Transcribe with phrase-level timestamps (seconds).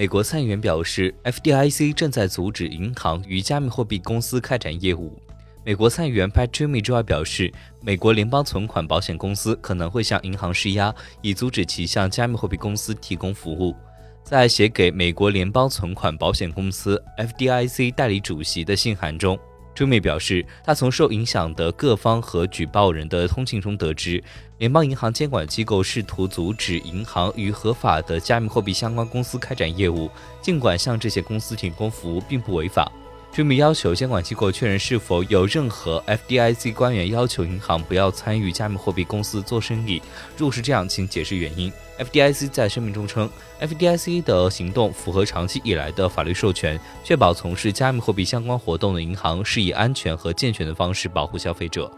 [0.00, 5.14] 美国参议员表示，FDIC 正在阻止银行与加密货币公司开展业务。
[5.62, 13.76] 美国参议员 Pat Toomey 周二表示，美国联邦存款保险公司可能会向银行施压，以阻止其向加密货币公司提供服务。
[14.24, 19.38] 在写给美国联邦存款保险公司 FDIC 代理主席的信函中
[19.74, 24.22] 朱美表示，他从受影响的各方和举报人的通信中得知，
[24.58, 30.10] 联邦银行监管机构试图阻止银行与合法的加密货币相关公司开展业务，
[30.42, 32.90] 尽管向这些公司提供服务并不违法。
[33.32, 40.02] 居民要求监管机构确认是否有任何 FDIC 官员要求银行不要参与加密货币公司做生意。
[40.36, 41.72] 如果是这样，请解释原因。
[41.98, 43.30] FDIC 在声明中称
[43.60, 51.90] ，FDIC 的行动符合长期以来的法律授权，确保从事加密货币相关活动的银行是以安全和健全的方式保护消费者。